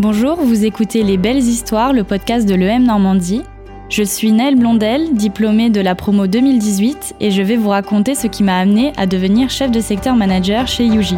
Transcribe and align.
Bonjour, 0.00 0.36
vous 0.36 0.64
écoutez 0.64 1.02
Les 1.02 1.16
Belles 1.16 1.38
Histoires, 1.38 1.92
le 1.92 2.04
podcast 2.04 2.48
de 2.48 2.54
l'EM 2.54 2.84
Normandie. 2.84 3.42
Je 3.88 4.04
suis 4.04 4.30
Nell 4.30 4.54
Blondel, 4.54 5.12
diplômée 5.14 5.70
de 5.70 5.80
la 5.80 5.96
promo 5.96 6.28
2018, 6.28 7.16
et 7.18 7.32
je 7.32 7.42
vais 7.42 7.56
vous 7.56 7.70
raconter 7.70 8.14
ce 8.14 8.28
qui 8.28 8.44
m'a 8.44 8.60
amené 8.60 8.92
à 8.96 9.06
devenir 9.06 9.50
chef 9.50 9.72
de 9.72 9.80
secteur 9.80 10.14
manager 10.14 10.68
chez 10.68 10.84
Yuji. 10.84 11.16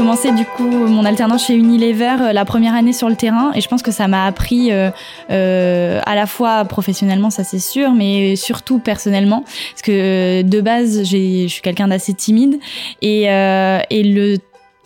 Commencé 0.00 0.32
du 0.32 0.46
coup 0.46 0.64
mon 0.64 1.04
alternance 1.04 1.46
chez 1.46 1.54
Unilever 1.54 2.16
euh, 2.22 2.32
la 2.32 2.46
première 2.46 2.74
année 2.74 2.94
sur 2.94 3.10
le 3.10 3.16
terrain. 3.16 3.52
Et 3.54 3.60
je 3.60 3.68
pense 3.68 3.82
que 3.82 3.90
ça 3.90 4.08
m'a 4.08 4.24
appris 4.24 4.72
euh, 4.72 4.90
euh, 5.30 6.00
à 6.06 6.14
la 6.14 6.24
fois 6.24 6.64
professionnellement, 6.64 7.28
ça 7.28 7.44
c'est 7.44 7.58
sûr, 7.58 7.92
mais 7.92 8.34
surtout 8.34 8.78
personnellement, 8.78 9.42
parce 9.42 9.82
que 9.82 10.40
de 10.40 10.60
base 10.62 11.00
je 11.04 11.46
suis 11.48 11.60
quelqu'un 11.60 11.88
d'assez 11.88 12.14
timide. 12.14 12.58
Et, 13.02 13.24
et 13.24 14.02
le 14.02 14.38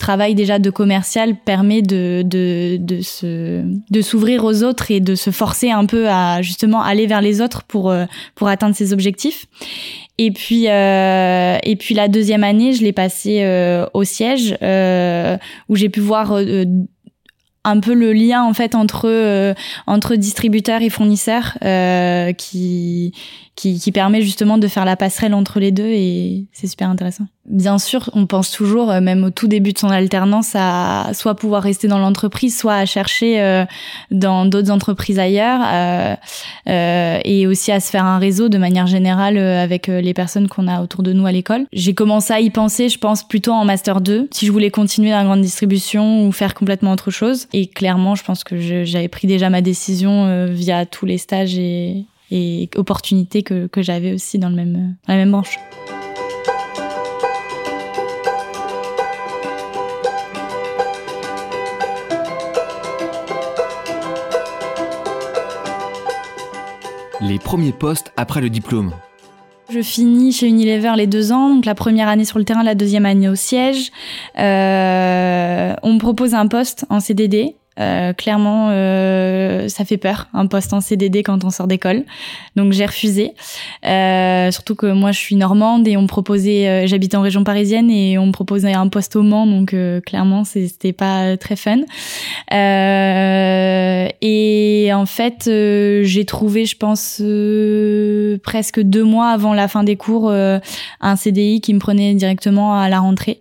travail 0.05 0.35
déjà 0.35 0.59
de 0.59 0.69
commercial 0.69 1.35
permet 1.35 1.81
de, 1.81 2.23
de, 2.23 2.77
de, 2.79 3.01
se, 3.01 3.63
de 3.89 4.01
s'ouvrir 4.01 4.43
aux 4.43 4.63
autres 4.63 4.91
et 4.91 4.99
de 4.99 5.15
se 5.15 5.31
forcer 5.31 5.71
un 5.71 5.85
peu 5.85 6.07
à 6.09 6.41
justement 6.41 6.81
aller 6.81 7.07
vers 7.07 7.21
les 7.21 7.41
autres 7.41 7.63
pour, 7.63 7.93
pour 8.35 8.47
atteindre 8.47 8.75
ses 8.75 8.93
objectifs. 8.93 9.47
Et 10.17 10.31
puis, 10.31 10.69
euh, 10.69 11.57
et 11.63 11.75
puis 11.75 11.93
la 11.93 12.07
deuxième 12.07 12.43
année, 12.43 12.73
je 12.73 12.83
l'ai 12.83 12.93
passée 12.93 13.39
euh, 13.43 13.85
au 13.93 14.03
siège, 14.03 14.57
euh, 14.61 15.37
où 15.67 15.75
j'ai 15.75 15.89
pu 15.89 15.99
voir 15.99 16.31
euh, 16.33 16.63
un 17.65 17.79
peu 17.81 17.93
le 17.93 18.13
lien 18.13 18.43
en 18.43 18.53
fait 18.53 18.75
entre 18.75 19.09
euh, 19.09 19.53
entre 19.87 20.15
distributeurs 20.15 20.81
et 20.81 20.89
fournisseurs 20.89 21.57
qui, 22.37 23.13
qui, 23.55 23.91
permet 23.91 24.21
justement 24.21 24.57
de 24.57 24.67
faire 24.67 24.85
la 24.85 24.95
passerelle 24.95 25.33
entre 25.33 25.59
les 25.59 25.71
deux 25.71 25.89
et 25.89 26.47
c'est 26.53 26.67
super 26.67 26.89
intéressant. 26.89 27.25
Bien 27.47 27.77
sûr, 27.77 28.09
on 28.13 28.25
pense 28.25 28.49
toujours, 28.49 28.91
euh, 28.91 29.01
même 29.01 29.23
au 29.23 29.29
tout 29.29 29.47
début 29.47 29.71
de 29.71 29.77
son 29.77 29.89
alternance, 29.89 30.53
à 30.55 31.11
soit 31.13 31.35
pouvoir 31.35 31.61
rester 31.61 31.87
dans 31.87 31.99
l'entreprise, 31.99 32.57
soit 32.57 32.73
à 32.73 32.85
chercher 32.87 33.39
euh, 33.39 33.65
dans 34.09 34.45
d'autres 34.45 34.71
entreprises 34.71 35.19
ailleurs, 35.19 35.61
euh, 36.67 37.19
et 37.23 37.45
aussi 37.45 37.71
à 37.71 37.79
se 37.79 37.91
faire 37.91 38.03
un 38.03 38.17
réseau 38.17 38.49
de 38.49 38.57
manière 38.57 38.87
générale 38.87 39.37
avec 39.37 39.87
les 39.87 40.13
personnes 40.15 40.47
qu'on 40.47 40.67
a 40.67 40.81
autour 40.81 41.03
de 41.03 41.13
nous 41.13 41.27
à 41.27 41.31
l'école. 41.31 41.65
J'ai 41.71 41.93
commencé 41.93 42.33
à 42.33 42.39
y 42.39 42.49
penser, 42.49 42.89
je 42.89 42.97
pense, 42.97 43.27
plutôt 43.27 43.51
en 43.51 43.63
master 43.63 44.01
2, 44.01 44.27
si 44.31 44.47
je 44.47 44.51
voulais 44.51 44.71
continuer 44.71 45.11
dans 45.11 45.17
la 45.17 45.23
grande 45.25 45.41
distribution 45.41 46.25
ou 46.25 46.31
faire 46.31 46.55
complètement 46.55 46.93
autre 46.93 47.11
chose. 47.11 47.47
Et 47.53 47.67
clairement, 47.67 48.15
je 48.15 48.23
pense 48.23 48.43
que 48.43 48.57
j'avais 48.85 49.07
pris 49.07 49.27
déjà 49.27 49.51
ma 49.51 49.61
décision 49.61 50.47
via 50.47 50.85
tous 50.85 51.05
les 51.05 51.19
stages 51.19 51.57
et, 51.57 52.05
et 52.31 52.69
opportunités 52.75 53.43
que, 53.43 53.67
que 53.67 53.83
j'avais 53.83 54.13
aussi 54.13 54.39
dans, 54.39 54.49
le 54.49 54.55
même, 54.55 54.95
dans 55.07 55.13
la 55.13 55.17
même 55.17 55.31
branche. 55.31 55.59
Les 67.27 67.39
premiers 67.39 67.71
postes 67.71 68.11
après 68.17 68.39
le 68.39 68.51
diplôme. 68.51 68.91
Je 69.69 69.81
finis 69.81 70.31
chez 70.31 70.47
Unilever 70.47 70.93
les 70.95 71.07
deux 71.07 71.31
ans, 71.31 71.49
donc 71.49 71.65
la 71.65 71.73
première 71.73 72.07
année 72.07 72.23
sur 72.23 72.37
le 72.37 72.45
terrain, 72.45 72.61
la 72.61 72.75
deuxième 72.75 73.05
année 73.05 73.27
au 73.27 73.33
siège. 73.33 73.91
Euh, 74.37 75.73
on 75.81 75.93
me 75.93 75.99
propose 75.99 76.35
un 76.35 76.45
poste 76.45 76.85
en 76.89 76.99
CDD 76.99 77.55
euh, 77.79 78.13
clairement, 78.13 78.69
euh, 78.71 79.67
ça 79.67 79.83
fait 79.83 79.97
peur, 79.97 80.27
un 80.33 80.47
poste 80.47 80.71
en 80.73 80.79
CDD 80.79 81.23
quand 81.23 81.43
on 81.43 81.49
sort 81.49 81.67
d'école. 81.67 82.03
Donc 82.55 82.71
j'ai 82.71 82.85
refusé. 82.85 83.33
Euh, 83.85 84.49
surtout 84.51 84.75
que 84.75 84.85
moi 84.87 85.11
je 85.11 85.19
suis 85.19 85.35
normande 85.35 85.85
et 85.87 85.97
on 85.97 86.03
me 86.03 86.07
proposait, 86.07 86.67
euh, 86.67 86.87
j'habite 86.87 87.15
en 87.15 87.21
région 87.21 87.43
parisienne 87.43 87.91
et 87.91 88.17
on 88.17 88.27
me 88.27 88.31
proposait 88.31 88.73
un 88.73 88.87
poste 88.87 89.17
au 89.17 89.23
Mans, 89.23 89.45
donc 89.45 89.73
euh, 89.73 89.99
clairement 89.99 90.43
c'était 90.45 90.93
pas 90.93 91.35
très 91.37 91.55
fun. 91.55 91.79
et 94.21 94.91
en 94.93 95.05
fait, 95.05 95.43
j'ai 95.45 96.25
trouvé, 96.25 96.65
je 96.65 96.77
pense, 96.77 97.21
presque 98.43 98.79
deux 98.79 99.03
mois 99.03 99.29
avant 99.29 99.53
la 99.53 99.67
fin 99.67 99.83
des 99.83 99.97
cours, 99.97 100.31
un 100.31 101.15
CDI 101.15 101.59
qui 101.61 101.73
me 101.73 101.79
prenait 101.79 102.13
directement 102.13 102.79
à 102.79 102.87
la 102.89 102.99
rentrée. 102.99 103.39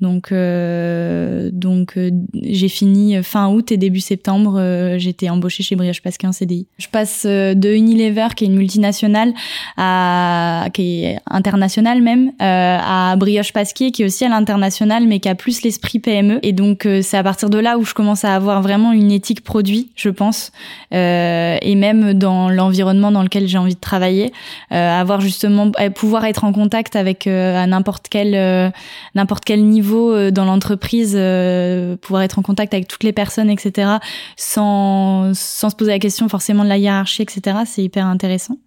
Donc, 0.00 0.30
euh, 0.30 1.48
donc 1.52 1.94
euh, 1.96 2.10
j'ai 2.42 2.68
fini 2.68 3.22
fin 3.22 3.48
août 3.48 3.72
et 3.72 3.78
début 3.78 4.00
septembre, 4.00 4.56
euh, 4.58 4.98
j'étais 4.98 5.30
embauchée 5.30 5.62
chez 5.62 5.74
Brioche 5.74 6.02
Pasquier 6.02 6.28
en 6.28 6.32
CDI. 6.32 6.66
Je 6.78 6.88
passe 6.88 7.24
de 7.24 7.74
Unilever, 7.74 8.28
qui 8.36 8.44
est 8.44 8.48
une 8.48 8.56
multinationale, 8.56 9.32
à, 9.78 10.66
qui 10.74 11.04
est 11.04 11.18
internationale 11.30 12.02
même, 12.02 12.32
à 12.38 13.14
Brioche 13.16 13.54
Pasquier, 13.54 13.90
qui 13.90 14.02
est 14.02 14.04
aussi 14.04 14.24
à 14.26 14.28
l'international, 14.28 15.06
mais 15.06 15.18
qui 15.18 15.30
a 15.30 15.34
plus 15.34 15.62
l'esprit 15.62 15.98
PME. 15.98 16.40
Et 16.42 16.52
donc, 16.52 16.86
c'est 17.00 17.16
à 17.16 17.22
partir 17.22 17.48
de 17.48 17.58
là 17.58 17.78
où 17.78 17.84
je 17.84 17.94
commence 17.94 18.24
à 18.24 18.34
avoir 18.34 18.60
vraiment 18.60 18.92
une 18.92 19.10
éthique 19.10 19.42
produit, 19.42 19.90
je 19.96 20.10
pense, 20.10 20.52
et 20.92 21.74
même 21.74 22.12
dans 22.14 22.50
l'environnement 22.50 23.10
dans 23.10 23.22
lequel 23.22 23.48
j'ai 23.48 23.58
envie 23.58 23.74
de 23.74 23.80
travailler, 23.80 24.32
avoir 24.70 25.20
justement 25.20 25.70
pouvoir 25.94 26.26
être 26.26 26.44
en 26.44 26.52
contact 26.52 26.96
avec 26.96 27.26
à 27.26 27.66
n'importe 27.66 28.08
quel 28.10 28.72
n'importe 29.14 29.44
quel 29.44 29.64
niveau 29.64 29.85
euh, 29.94 30.30
dans 30.30 30.44
l'entreprise, 30.44 31.14
euh, 31.16 31.96
pouvoir 31.96 32.22
être 32.22 32.38
en 32.38 32.42
contact 32.42 32.74
avec 32.74 32.88
toutes 32.88 33.04
les 33.04 33.12
personnes, 33.12 33.50
etc., 33.50 33.92
sans, 34.36 35.32
sans 35.34 35.70
se 35.70 35.76
poser 35.76 35.92
la 35.92 35.98
question 35.98 36.28
forcément 36.28 36.64
de 36.64 36.68
la 36.68 36.78
hiérarchie, 36.78 37.22
etc., 37.22 37.58
c'est 37.66 37.82
hyper 37.82 38.06
intéressant. 38.06 38.58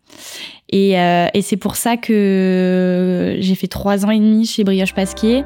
Et, 0.70 1.00
euh, 1.00 1.28
et 1.34 1.42
c'est 1.42 1.58
pour 1.58 1.76
ça 1.76 1.98
que 1.98 3.38
j'ai 3.40 3.56
fait 3.56 3.68
trois 3.68 4.06
ans 4.06 4.12
et 4.12 4.20
demi 4.20 4.46
chez 4.46 4.64
Brioche 4.64 4.94
Pasquier. 4.94 5.44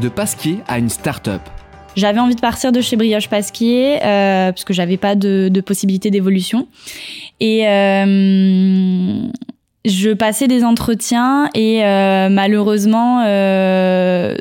De 0.00 0.08
Pasquier 0.08 0.60
à 0.66 0.78
une 0.78 0.88
start-up. 0.88 1.42
J'avais 1.96 2.20
envie 2.20 2.34
de 2.34 2.40
partir 2.40 2.72
de 2.72 2.80
chez 2.80 2.96
Brioche 2.96 3.28
Pasquier 3.28 3.98
euh, 4.02 4.52
parce 4.52 4.64
que 4.64 4.72
j'avais 4.72 4.96
pas 4.96 5.14
de, 5.14 5.48
de 5.52 5.60
possibilité 5.60 6.10
d'évolution. 6.10 6.68
Et 7.40 7.66
euh, 7.66 9.28
je 9.84 10.10
passais 10.10 10.46
des 10.46 10.62
entretiens 10.64 11.48
et 11.54 11.84
euh, 11.84 12.28
malheureusement 12.28 13.22
euh, 13.26 14.36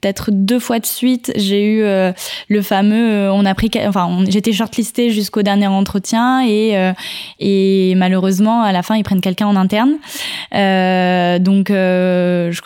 peut-être 0.00 0.30
deux 0.30 0.58
fois 0.58 0.78
de 0.78 0.86
suite, 0.86 1.32
j'ai 1.36 1.64
eu 1.64 1.82
euh, 1.82 2.12
le 2.48 2.62
fameux, 2.62 3.10
euh, 3.10 3.32
on 3.32 3.44
a 3.44 3.54
pris, 3.54 3.70
enfin, 3.86 4.24
j'étais 4.28 4.52
shortlistée 4.52 5.10
jusqu'au 5.10 5.42
dernier 5.42 5.66
entretien 5.66 6.40
et 6.46 6.76
euh, 6.76 6.92
et 7.38 7.94
malheureusement 7.96 8.62
à 8.62 8.72
la 8.72 8.82
fin 8.82 8.96
ils 8.96 9.02
prennent 9.02 9.20
quelqu'un 9.20 9.46
en 9.46 9.56
interne. 9.56 9.92
donc, 11.42 11.68
je, 11.68 12.60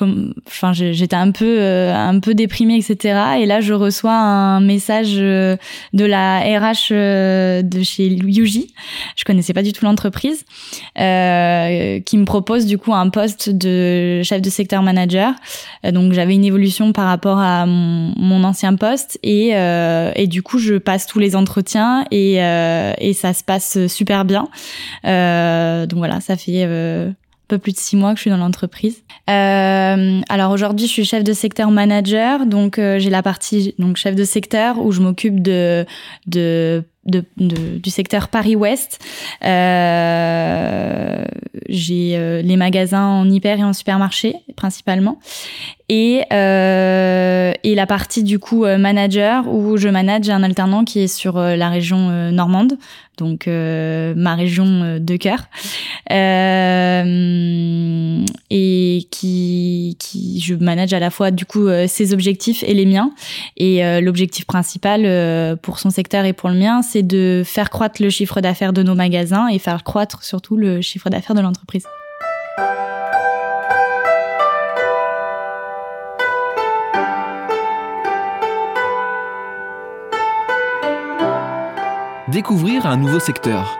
enfin, 0.47 0.72
j'étais 0.72 1.16
un 1.16 1.31
peu 1.31 1.60
un 1.62 2.21
peu 2.21 2.34
déprimée, 2.34 2.76
etc. 2.76 3.21
Et 3.41 3.47
là, 3.47 3.60
je 3.60 3.75
reçois 3.75 4.15
un 4.15 4.60
message 4.60 5.15
de 5.15 5.59
la 5.92 6.41
RH 6.41 6.91
de 6.91 7.82
chez 7.82 8.09
Yuji. 8.09 8.75
Je 9.16 9.25
connaissais 9.25 9.53
pas 9.53 9.62
du 9.62 9.72
tout 9.72 9.84
l'entreprise, 9.84 10.44
qui 10.94 12.19
me 12.19 12.25
propose 12.25 12.66
du 12.66 12.78
coup 12.78 12.94
un 12.94 13.09
poste 13.09 13.50
de 13.50 14.22
chef 14.22 14.42
de 14.42 14.50
secteur 14.50 14.82
manager. 14.82 15.34
donc, 15.84 16.12
j'avais 16.12 16.34
une 16.34 16.44
évolution 16.44 16.92
par 16.92 17.06
rapport 17.06 17.22
à 17.31 17.66
mon, 17.66 18.44
ancien 18.44 18.75
poste 18.75 19.19
et, 19.22 19.50
euh, 19.55 20.10
et, 20.16 20.27
du 20.27 20.43
coup 20.43 20.59
je 20.59 20.75
passe 20.75 21.06
tous 21.06 21.19
les 21.19 21.37
entretiens 21.37 22.05
et, 22.10 22.43
euh, 22.43 22.93
et 22.99 23.12
ça 23.12 23.33
se 23.34 23.44
passe 23.44 23.87
super 23.87 24.25
bien. 24.25 24.49
Euh, 25.04 25.86
donc 25.86 25.98
voilà, 25.98 26.21
ça 26.21 26.36
fait 26.36 26.65
un 26.65 27.15
peu 27.48 27.59
plus 27.59 27.72
de 27.72 27.78
six 27.78 27.97
mois 27.97 28.13
que 28.13 28.16
je 28.16 28.22
suis 28.22 28.30
dans 28.30 28.36
l'entreprise. 28.36 29.03
alors 29.27 30.51
aujourd'hui, 30.51 30.86
je 30.86 30.92
suis 30.92 31.04
chef 31.04 31.22
de 31.22 31.33
secteur 31.33 31.71
manager, 31.71 32.47
donc 32.47 32.77
j'ai 32.78 33.10
la 33.10 33.22
partie 33.22 33.74
donc 33.78 33.97
chef 33.97 34.16
de 34.16 34.24
secteur 34.24 34.78
où 34.78 34.91
je 34.91 35.01
m'occupe 35.01 35.41
de 35.41 35.86
de 36.27 36.84
de, 37.04 37.25
du 37.37 37.91
secteur 37.91 38.28
Paris-Ouest. 38.28 38.99
Euh, 39.45 41.25
j'ai 41.69 42.43
les 42.43 42.57
magasins 42.57 43.07
en 43.07 43.28
hyper 43.28 43.59
et 43.59 43.65
en 43.65 43.72
supermarché 43.72 44.37
principalement. 44.57 45.19
et, 45.89 46.22
euh, 46.33 47.53
et 47.65 47.75
la 47.75 47.87
partie 47.87 48.22
du 48.22 48.39
coup 48.39 48.65
euh, 48.65 48.78
manager 48.78 49.47
où 49.47 49.77
je 49.77 49.89
manage 49.89 50.31
un 50.31 50.43
alternant 50.43 50.84
qui 50.84 51.01
est 51.01 51.07
sur 51.07 51.37
euh, 51.37 51.54
la 51.57 51.69
région 51.69 52.09
euh, 52.10 52.31
normande, 52.31 52.78
donc 53.19 53.47
ma 53.47 54.34
région 54.34 54.98
de 54.98 55.16
cœur, 55.16 55.45
et 56.10 57.87
qui, 59.10 59.97
qui 59.99 60.41
je 60.41 60.54
manage 60.54 60.93
à 60.93 60.99
la 60.99 61.10
fois 61.10 61.31
du 61.31 61.47
coup 61.47 61.69
ses 61.87 62.13
objectifs 62.13 62.63
et 62.65 62.75
les 62.75 62.87
miens. 62.87 63.13
Et 63.57 63.83
l'objectif 64.01 64.45
principal 64.45 65.59
pour 65.63 65.78
son 65.78 65.91
secteur 65.91 66.25
et 66.25 66.33
pour 66.33 66.49
le 66.49 66.57
mien, 66.57 66.83
c'est 66.83 67.03
de 67.03 67.43
faire 67.45 67.71
croître 67.71 68.03
le 68.03 68.10
chiffre 68.10 68.41
d'affaires 68.41 68.72
de 68.72 68.83
nos 68.83 68.95
magasins 68.95 69.49
et 69.49 69.59
faire 69.59 69.84
croître 69.84 70.22
surtout 70.22 70.57
le 70.57 70.81
chiffre 70.81 71.09
d'affaires 71.10 71.34
de 71.34 71.41
l'entreprise. 71.41 71.84
découvrir 82.33 82.87
un 82.87 82.97
nouveau 82.97 83.21
secteur. 83.21 83.78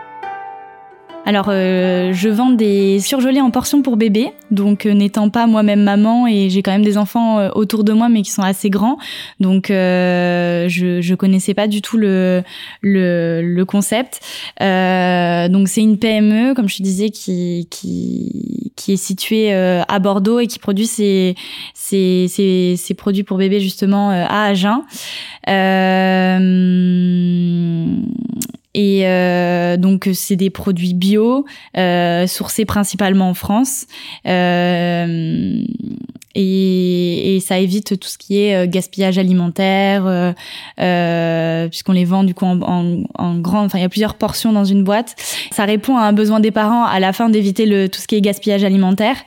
Alors, 1.25 1.45
euh, 1.47 2.11
je 2.11 2.27
vends 2.27 2.49
des 2.49 2.99
surgelés 2.99 3.39
en 3.39 3.49
portions 3.49 3.81
pour 3.81 3.95
bébés. 3.95 4.31
Donc, 4.51 4.85
euh, 4.85 4.93
n'étant 4.93 5.29
pas 5.29 5.47
moi-même 5.47 5.81
maman 5.81 6.27
et 6.27 6.49
j'ai 6.49 6.61
quand 6.61 6.71
même 6.71 6.83
des 6.83 6.97
enfants 6.97 7.39
euh, 7.39 7.49
autour 7.55 7.85
de 7.85 7.93
moi, 7.93 8.09
mais 8.09 8.23
qui 8.23 8.31
sont 8.31 8.41
assez 8.41 8.69
grands. 8.69 8.97
Donc, 9.39 9.67
je 9.69 10.99
je 11.01 11.15
connaissais 11.15 11.53
pas 11.53 11.67
du 11.67 11.81
tout 11.81 11.97
le 11.97 12.43
le, 12.81 13.63
concept. 13.63 14.19
donc, 14.59 15.67
c'est 15.69 15.81
une 15.81 15.97
PME, 15.97 16.53
comme 16.55 16.67
je 16.67 16.77
te 16.77 16.83
disais, 16.83 17.09
qui 17.09 17.67
qui 17.69 18.91
est 18.91 18.97
située 18.97 19.53
à 19.53 19.99
Bordeaux 19.99 20.39
et 20.39 20.47
qui 20.47 20.59
produit 20.59 20.87
ses 20.87 21.35
ses 21.73 22.27
ses, 22.27 22.75
ses 22.75 22.93
produits 22.93 23.23
pour 23.23 23.37
bébés 23.37 23.61
justement 23.61 24.09
à 24.09 24.47
Agen. 24.47 24.83
Et 28.73 29.07
euh, 29.07 29.77
donc 29.77 30.09
c'est 30.13 30.35
des 30.35 30.49
produits 30.49 30.93
bio, 30.93 31.45
euh, 31.77 32.27
sourcés 32.27 32.65
principalement 32.65 33.29
en 33.29 33.33
France. 33.33 33.85
Euh, 34.27 35.63
et, 36.35 37.35
et, 37.35 37.39
ça 37.39 37.59
évite 37.59 37.99
tout 37.99 38.07
ce 38.07 38.17
qui 38.17 38.39
est 38.39 38.55
euh, 38.55 38.67
gaspillage 38.67 39.19
alimentaire, 39.19 40.07
euh, 40.07 40.33
euh, 40.79 41.67
puisqu'on 41.67 41.91
les 41.91 42.05
vend 42.05 42.23
du 42.23 42.33
coup 42.33 42.45
en, 42.45 42.59
en, 42.61 43.03
en 43.13 43.37
grand. 43.37 43.63
Enfin, 43.63 43.77
il 43.77 43.81
y 43.81 43.85
a 43.85 43.89
plusieurs 43.89 44.15
portions 44.15 44.51
dans 44.51 44.65
une 44.65 44.83
boîte. 44.83 45.15
Ça 45.51 45.65
répond 45.65 45.97
à 45.97 46.03
un 46.03 46.13
besoin 46.13 46.39
des 46.39 46.51
parents 46.51 46.85
à 46.85 46.99
la 46.99 47.13
fin 47.13 47.29
d'éviter 47.29 47.65
le 47.67 47.87
tout 47.87 47.99
ce 47.99 48.07
qui 48.07 48.15
est 48.15 48.21
gaspillage 48.21 48.63
alimentaire 48.63 49.17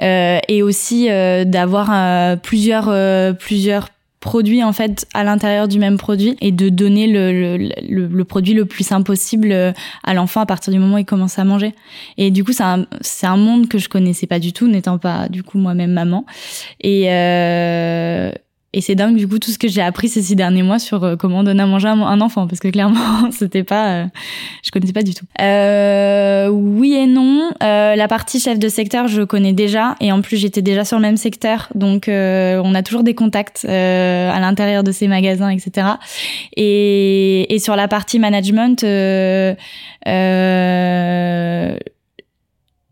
et 0.00 0.62
aussi 0.62 1.08
d'avoir 1.08 2.38
plusieurs 2.40 3.36
plusieurs 3.36 3.88
produit 4.26 4.64
en 4.64 4.72
fait 4.72 5.06
à 5.14 5.22
l'intérieur 5.22 5.68
du 5.68 5.78
même 5.78 5.96
produit 5.96 6.36
et 6.40 6.50
de 6.50 6.68
donner 6.68 7.06
le, 7.06 7.56
le, 7.56 8.24
produit 8.24 8.54
le 8.54 8.66
plus 8.66 8.82
simple 8.82 9.04
possible 9.04 9.52
euh, 9.52 9.72
à 10.02 10.14
l'enfant 10.14 10.40
à 10.40 10.46
partir 10.46 10.72
du 10.72 10.80
moment 10.80 10.96
où 10.96 10.98
il 10.98 11.04
commence 11.04 11.38
à 11.38 11.44
manger. 11.44 11.74
Et 12.18 12.32
du 12.32 12.42
coup, 12.42 12.52
c'est 12.52 12.64
un, 12.64 12.86
un 13.22 13.36
monde 13.36 13.68
que 13.68 13.78
je 13.78 13.88
connaissais 13.88 14.26
pas 14.26 14.40
du 14.40 14.52
tout, 14.52 14.66
n'étant 14.66 14.98
pas 14.98 15.28
du 15.28 15.44
coup 15.44 15.58
moi-même 15.58 15.92
maman. 15.92 16.26
Et, 16.80 17.04
euh, 17.08 18.32
et 18.76 18.82
c'est 18.82 18.94
dingue 18.94 19.16
du 19.16 19.26
coup 19.26 19.38
tout 19.38 19.50
ce 19.50 19.58
que 19.58 19.68
j'ai 19.68 19.80
appris 19.80 20.10
ces 20.10 20.20
six 20.20 20.36
derniers 20.36 20.62
mois 20.62 20.78
sur 20.78 21.02
euh, 21.02 21.16
comment 21.16 21.42
donner 21.42 21.62
à 21.62 21.66
manger 21.66 21.88
à 21.88 21.92
un 21.92 22.20
enfant 22.20 22.46
parce 22.46 22.60
que 22.60 22.68
clairement 22.68 23.30
c'était 23.30 23.64
pas, 23.64 23.88
euh, 23.88 24.04
je 24.62 24.70
connaissais 24.70 24.92
pas 24.92 25.02
du 25.02 25.14
tout. 25.14 25.24
Euh, 25.40 26.48
oui 26.48 26.92
et 26.92 27.06
non. 27.06 27.50
La 27.60 28.06
partie 28.08 28.38
chef 28.38 28.58
de 28.58 28.68
secteur 28.68 29.08
je 29.08 29.22
connais 29.22 29.54
déjà 29.54 29.94
et 30.00 30.12
en 30.12 30.20
plus 30.20 30.36
j'étais 30.36 30.60
déjà 30.60 30.84
sur 30.84 30.98
le 30.98 31.02
même 31.02 31.16
secteur 31.16 31.68
donc 31.74 32.04
on 32.08 32.74
a 32.74 32.82
toujours 32.82 33.02
des 33.02 33.14
contacts 33.14 33.64
à 33.64 34.38
l'intérieur 34.40 34.84
de 34.84 34.92
ces 34.92 35.08
magasins 35.08 35.48
etc. 35.48 35.86
Et, 36.54 37.54
et 37.54 37.58
sur 37.58 37.76
la 37.76 37.88
partie 37.88 38.18
management 38.18 38.84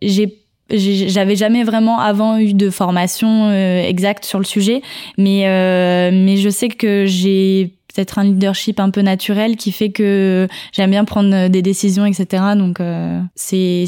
j'ai 0.03 0.44
j'avais 0.79 1.37
jamais 1.37 1.65
vraiment 1.65 1.99
avant 1.99 2.39
eu 2.39 2.55
de 2.55 2.71
formation 2.71 3.49
euh, 3.51 3.83
exacte 3.83 4.25
sur 4.25 4.39
le 4.39 4.45
sujet, 4.45 4.83
mais 5.19 5.47
euh, 5.47 6.11
mais 6.13 6.37
je 6.37 6.49
sais 6.49 6.69
que 6.69 7.05
j'ai 7.07 7.73
peut-être 7.95 8.19
un 8.19 8.25
leadership 8.25 8.81
un 8.81 8.91
peu 8.91 9.03
naturel 9.03 9.57
qui 9.57 9.71
fait 9.71 9.91
que 9.91 10.49
j'aime 10.73 10.91
bien 10.91 11.05
prendre 11.05 11.49
des 11.49 11.63
décisions, 11.63 12.07
etc. 12.07 12.43
Donc 12.57 12.81
euh, 12.81 13.21
c'est 13.37 13.87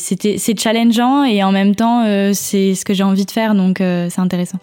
challengeant 0.59 1.25
et 1.25 1.43
en 1.43 1.53
même 1.53 1.75
temps 1.75 2.05
c'est 2.33 2.75
ce 2.75 2.85
que 2.85 2.95
j'ai 2.95 3.03
envie 3.03 3.27
de 3.27 3.31
faire, 3.31 3.55
donc 3.55 3.79
c'est 3.79 4.21
intéressant. 4.21 4.59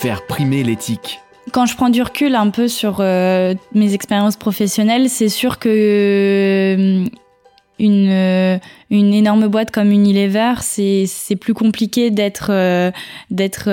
Faire 0.00 0.26
primer 0.26 0.62
l'éthique 0.62 1.20
quand 1.52 1.66
je 1.66 1.76
prends 1.76 1.88
du 1.88 2.02
recul 2.02 2.34
un 2.34 2.50
peu 2.50 2.68
sur 2.68 2.98
euh, 3.00 3.54
mes 3.74 3.94
expériences 3.94 4.36
professionnelles, 4.36 5.08
c'est 5.08 5.28
sûr 5.28 5.58
que 5.58 5.68
euh, 5.68 7.04
une, 7.78 8.08
euh, 8.08 8.58
une 8.90 9.12
énorme 9.12 9.48
boîte 9.48 9.70
comme 9.70 9.90
Unilever, 9.90 10.54
c'est 10.60 11.36
plus 11.40 11.54
compliqué 11.54 12.10
d'être 12.10 12.52
d'être 13.30 13.68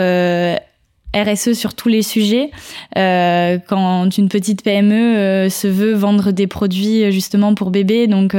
RSE 1.16 1.54
sur 1.54 1.74
tous 1.74 1.90
les 1.90 2.02
sujets. 2.02 2.52
quand 2.96 4.18
une 4.18 4.30
petite 4.30 4.64
PME 4.64 5.50
se 5.50 5.68
veut 5.68 5.94
vendre 5.94 6.32
des 6.32 6.48
produits 6.48 7.12
justement 7.12 7.54
pour 7.54 7.70
bébés, 7.70 8.08
donc 8.08 8.36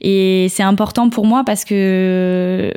et 0.00 0.46
c'est 0.48 0.62
important 0.62 1.10
pour 1.10 1.26
moi 1.26 1.42
parce 1.44 1.64
que 1.64 2.72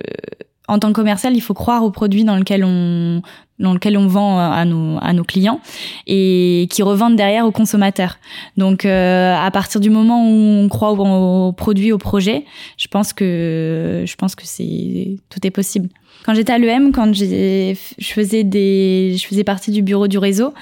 en 0.68 0.80
tant 0.80 0.90
que 0.90 0.94
commercial, 0.94 1.36
il 1.36 1.42
faut 1.42 1.54
croire 1.54 1.84
au 1.84 1.92
produit 1.92 2.26
dans 2.26 2.36
lequel 2.36 2.66
on 2.66 3.22
dans 3.60 3.74
lequel 3.74 3.98
on 3.98 4.08
vend 4.08 4.40
à 4.40 4.66
nos 4.66 4.98
à 5.02 5.14
nos 5.14 5.24
clients 5.24 5.60
et 6.06 6.68
qui 6.70 6.84
revendent 6.84 7.16
derrière 7.16 7.46
aux 7.46 7.52
consommateurs. 7.52 8.18
Donc 8.56 8.86
euh, 8.86 9.36
à 9.36 9.50
partir 9.52 9.82
du 9.82 9.90
moment 9.90 10.30
où 10.30 10.34
on 10.34 10.70
croit 10.70 10.92
au, 10.92 11.52
produit, 11.54 11.92
au 11.92 11.98
projet, 11.98 12.46
je 12.78 12.88
pense 12.88 13.14
que 13.14 14.04
je 14.06 14.16
pense 14.16 14.36
que 14.36 14.44
c'est 14.46 15.18
tout 15.30 15.46
est 15.46 15.52
possible. 15.52 15.90
Quand 16.26 16.34
j'étais 16.34 16.52
à 16.52 16.58
l'EM, 16.58 16.92
quand 16.92 17.14
je 17.14 17.74
faisais 18.02 18.44
des, 18.44 19.16
je 19.18 19.26
faisais 19.26 19.44
partie 19.44 19.72
du 19.72 19.82
bureau 19.82 20.08
du 20.08 20.18
réseau, 20.18 20.54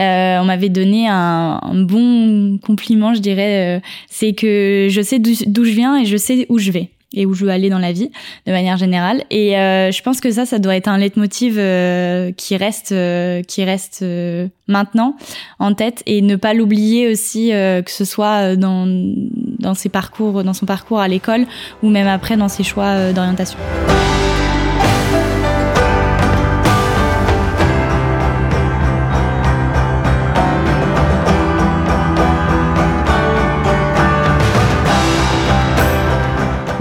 euh, 0.00 0.38
on 0.40 0.44
m'avait 0.44 0.68
donné 0.68 1.06
un, 1.06 1.60
un, 1.62 1.82
bon 1.82 2.58
compliment, 2.58 3.14
je 3.14 3.20
dirais, 3.20 3.76
euh, 3.76 3.80
c'est 4.08 4.32
que 4.32 4.88
je 4.90 5.00
sais 5.00 5.20
d'où 5.20 5.64
je 5.64 5.70
viens 5.70 6.00
et 6.00 6.06
je 6.06 6.16
sais 6.16 6.46
où 6.48 6.58
je 6.58 6.72
vais 6.72 6.90
et 7.14 7.26
où 7.26 7.34
je 7.34 7.44
veux 7.44 7.50
aller 7.50 7.70
dans 7.70 7.78
la 7.78 7.92
vie 7.92 8.10
de 8.46 8.52
manière 8.52 8.76
générale 8.76 9.24
et 9.30 9.58
euh, 9.58 9.90
je 9.90 10.02
pense 10.02 10.20
que 10.20 10.30
ça 10.30 10.46
ça 10.46 10.58
doit 10.58 10.76
être 10.76 10.88
un 10.88 10.98
leitmotiv 10.98 11.56
euh, 11.58 12.32
qui 12.32 12.56
reste 12.56 12.92
euh, 12.92 13.42
qui 13.42 13.64
reste 13.64 14.00
euh, 14.02 14.48
maintenant 14.68 15.16
en 15.58 15.74
tête 15.74 16.02
et 16.06 16.22
ne 16.22 16.36
pas 16.36 16.54
l'oublier 16.54 17.08
aussi 17.08 17.50
que 17.50 17.90
ce 17.90 18.04
soit 18.04 18.56
dans 18.56 18.86
dans 19.58 19.74
ses 19.74 19.88
parcours 19.88 20.44
dans 20.44 20.54
son 20.54 20.66
parcours 20.66 21.00
à 21.00 21.08
l'école 21.08 21.46
ou 21.82 21.90
même 21.90 22.06
après 22.06 22.36
dans 22.36 22.48
ses 22.48 22.62
choix 22.62 23.12
d'orientation. 23.12 23.58